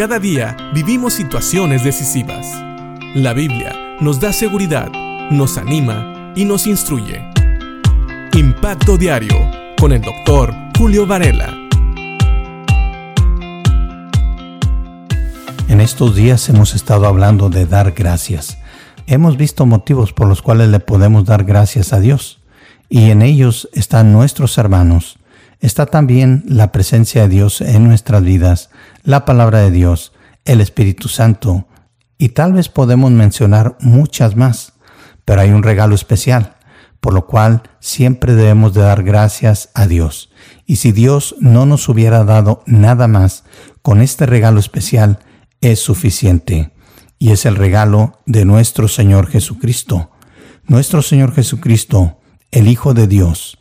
[0.00, 2.46] Cada día vivimos situaciones decisivas.
[3.14, 4.90] La Biblia nos da seguridad,
[5.30, 7.22] nos anima y nos instruye.
[8.32, 9.36] Impacto Diario
[9.78, 11.54] con el doctor Julio Varela.
[15.68, 18.56] En estos días hemos estado hablando de dar gracias.
[19.06, 22.40] Hemos visto motivos por los cuales le podemos dar gracias a Dios,
[22.88, 25.19] y en ellos están nuestros hermanos.
[25.60, 28.70] Está también la presencia de Dios en nuestras vidas,
[29.02, 30.12] la palabra de Dios,
[30.46, 31.66] el Espíritu Santo,
[32.16, 34.74] y tal vez podemos mencionar muchas más,
[35.24, 36.56] pero hay un regalo especial,
[37.00, 40.30] por lo cual siempre debemos de dar gracias a Dios.
[40.66, 43.44] Y si Dios no nos hubiera dado nada más,
[43.82, 45.18] con este regalo especial,
[45.60, 46.72] es suficiente
[47.18, 50.10] y es el regalo de nuestro Señor Jesucristo.
[50.66, 52.18] Nuestro Señor Jesucristo,
[52.50, 53.58] el Hijo de Dios,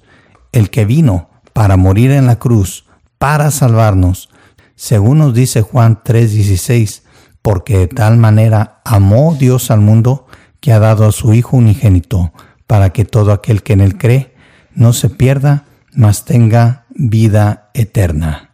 [0.52, 1.29] el que vino
[1.60, 2.86] para morir en la cruz,
[3.18, 4.30] para salvarnos,
[4.78, 7.02] según nos dice Juan 3:16,
[7.42, 10.26] porque de tal manera amó Dios al mundo
[10.62, 12.32] que ha dado a su Hijo unigénito,
[12.66, 14.34] para que todo aquel que en él cree
[14.74, 18.52] no se pierda, mas tenga vida eterna.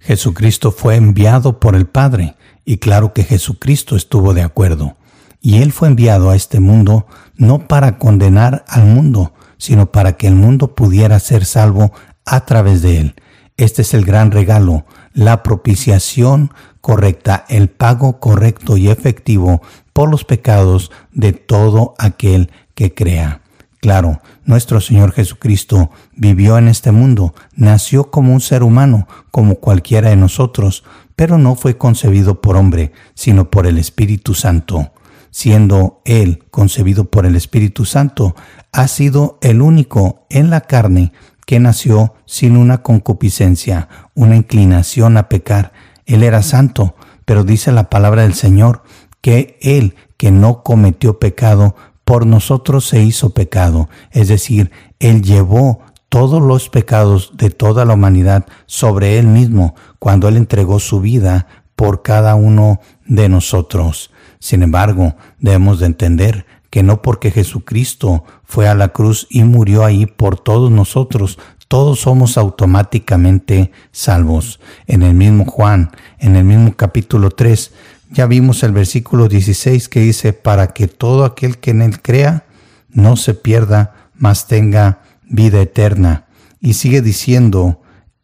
[0.00, 4.96] Jesucristo fue enviado por el Padre y claro que Jesucristo estuvo de acuerdo.
[5.40, 10.26] Y Él fue enviado a este mundo no para condenar al mundo, sino para que
[10.26, 11.92] el mundo pudiera ser salvo
[12.24, 13.14] a través de Él.
[13.56, 19.60] Este es el gran regalo, la propiciación correcta, el pago correcto y efectivo
[19.92, 23.42] por los pecados de todo aquel que crea.
[23.80, 30.10] Claro, nuestro Señor Jesucristo vivió en este mundo, nació como un ser humano, como cualquiera
[30.10, 30.84] de nosotros,
[31.16, 34.92] pero no fue concebido por hombre, sino por el Espíritu Santo.
[35.30, 38.34] Siendo Él concebido por el Espíritu Santo,
[38.72, 41.12] ha sido el único en la carne
[41.50, 45.72] que nació sin una concupiscencia, una inclinación a pecar.
[46.06, 48.84] Él era santo, pero dice la palabra del Señor
[49.20, 54.70] que Él que no cometió pecado, por nosotros se hizo pecado, es decir,
[55.00, 60.78] Él llevó todos los pecados de toda la humanidad sobre Él mismo cuando Él entregó
[60.78, 64.12] su vida por cada uno de nosotros.
[64.38, 69.84] Sin embargo, debemos de entender que no porque Jesucristo fue a la cruz y murió
[69.84, 71.38] ahí por todos nosotros,
[71.68, 74.58] todos somos automáticamente salvos.
[74.86, 77.72] En el mismo Juan, en el mismo capítulo 3,
[78.10, 82.44] ya vimos el versículo 16 que dice, para que todo aquel que en él crea
[82.88, 86.26] no se pierda, mas tenga vida eterna.
[86.60, 87.80] Y sigue diciendo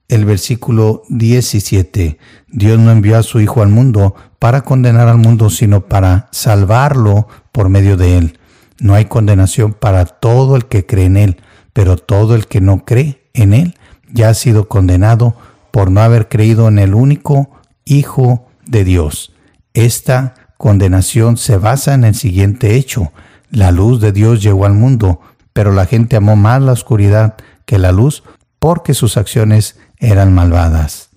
[0.08, 2.18] el versículo 17,
[2.48, 7.26] Dios no envió a su Hijo al mundo para condenar al mundo, sino para salvarlo
[7.52, 8.38] por medio de él.
[8.78, 11.36] No hay condenación para todo el que cree en él,
[11.72, 13.74] pero todo el que no cree en él
[14.12, 15.34] ya ha sido condenado
[15.70, 17.50] por no haber creído en el único
[17.84, 19.32] Hijo de Dios.
[19.72, 23.12] Esta condenación se basa en el siguiente hecho.
[23.50, 25.20] La luz de Dios llegó al mundo,
[25.52, 28.24] pero la gente amó más la oscuridad que la luz
[28.58, 31.10] porque sus acciones eran malvadas.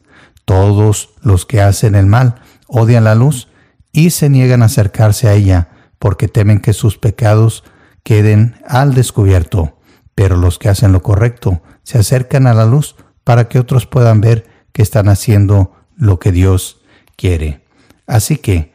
[0.46, 2.36] Todos los que hacen el mal
[2.68, 3.50] odian la luz
[3.92, 5.70] y se niegan a acercarse a ella
[6.00, 7.64] porque temen que sus pecados
[8.04, 9.78] queden al descubierto.
[10.16, 14.22] Pero los que hacen lo correcto se acercan a la luz para que otros puedan
[14.22, 16.82] ver que están haciendo lo que Dios
[17.16, 17.66] quiere.
[18.08, 18.72] Así que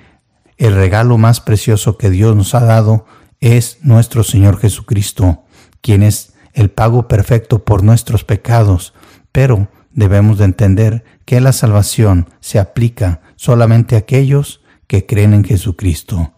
[0.59, 3.07] el regalo más precioso que Dios nos ha dado
[3.41, 5.45] es nuestro Señor Jesucristo
[5.85, 8.95] quien es el pago perfecto por nuestros pecados,
[9.33, 15.45] pero debemos de entender que la salvación se aplica solamente a aquellos que creen en
[15.45, 16.35] Jesucristo.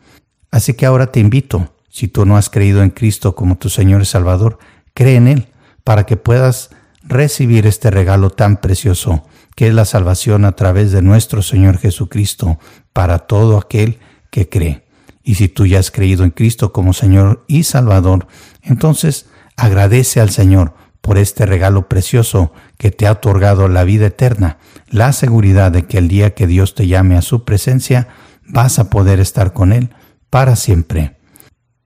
[0.50, 4.03] Así que ahora te invito, si tú no has creído en Cristo como tu Señor
[4.03, 4.59] y Salvador,
[4.94, 5.49] cree en Él
[5.84, 6.71] para que puedas
[7.03, 9.25] recibir este regalo tan precioso
[9.55, 12.59] que es la salvación a través de nuestro Señor Jesucristo
[12.93, 13.99] para todo aquel
[14.31, 14.84] que cree.
[15.23, 18.27] Y si tú ya has creído en Cristo como Señor y Salvador,
[18.62, 20.75] entonces Agradece al Señor
[21.06, 24.59] por este regalo precioso que te ha otorgado la vida eterna,
[24.91, 28.09] la seguridad de que el día que Dios te llame a su presencia,
[28.44, 29.94] vas a poder estar con Él
[30.31, 31.17] para siempre.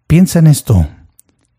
[0.06, 0.88] Piensa en esto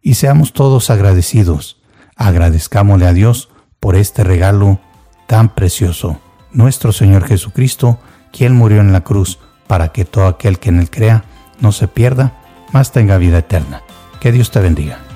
[0.02, 1.80] y seamos todos agradecidos.
[2.16, 3.50] Agradezcámosle a Dios
[3.80, 4.80] por este regalo
[5.28, 6.20] tan precioso,
[6.52, 8.00] nuestro Señor Jesucristo,
[8.34, 9.38] quien murió en la cruz
[9.68, 11.26] para que todo aquel que en Él crea
[11.60, 12.42] no se pierda,
[12.74, 13.84] mas tenga vida eterna.
[14.20, 15.11] Que Dios te bendiga.